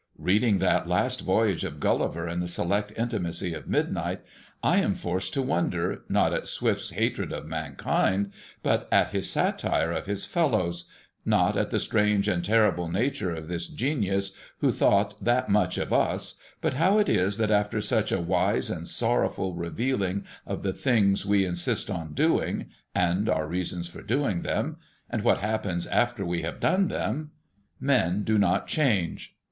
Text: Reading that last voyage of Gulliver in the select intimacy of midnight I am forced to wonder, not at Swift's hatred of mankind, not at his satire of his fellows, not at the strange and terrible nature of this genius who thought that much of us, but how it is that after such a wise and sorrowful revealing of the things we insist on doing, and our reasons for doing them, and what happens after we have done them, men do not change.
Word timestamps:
Reading 0.17 0.57
that 0.57 0.87
last 0.87 1.21
voyage 1.21 1.63
of 1.63 1.79
Gulliver 1.79 2.27
in 2.27 2.39
the 2.39 2.47
select 2.47 2.91
intimacy 2.97 3.53
of 3.53 3.67
midnight 3.67 4.21
I 4.63 4.77
am 4.79 4.95
forced 4.95 5.31
to 5.35 5.43
wonder, 5.43 6.01
not 6.09 6.33
at 6.33 6.47
Swift's 6.47 6.89
hatred 6.89 7.31
of 7.31 7.45
mankind, 7.45 8.31
not 8.65 8.87
at 8.91 9.09
his 9.09 9.29
satire 9.29 9.91
of 9.91 10.07
his 10.07 10.25
fellows, 10.25 10.85
not 11.23 11.55
at 11.55 11.69
the 11.69 11.77
strange 11.77 12.27
and 12.27 12.43
terrible 12.43 12.87
nature 12.89 13.29
of 13.29 13.47
this 13.47 13.67
genius 13.67 14.31
who 14.57 14.71
thought 14.71 15.23
that 15.23 15.49
much 15.49 15.77
of 15.77 15.93
us, 15.93 16.33
but 16.61 16.73
how 16.73 16.97
it 16.97 17.07
is 17.07 17.37
that 17.37 17.51
after 17.51 17.79
such 17.79 18.11
a 18.11 18.19
wise 18.19 18.71
and 18.71 18.87
sorrowful 18.87 19.53
revealing 19.53 20.25
of 20.47 20.63
the 20.63 20.73
things 20.73 21.27
we 21.27 21.45
insist 21.45 21.91
on 21.91 22.15
doing, 22.15 22.65
and 22.95 23.29
our 23.29 23.45
reasons 23.45 23.87
for 23.87 24.01
doing 24.01 24.41
them, 24.41 24.77
and 25.11 25.23
what 25.23 25.37
happens 25.41 25.85
after 25.85 26.25
we 26.25 26.41
have 26.41 26.59
done 26.59 26.87
them, 26.87 27.29
men 27.79 28.23
do 28.23 28.39
not 28.39 28.65
change. 28.67 29.35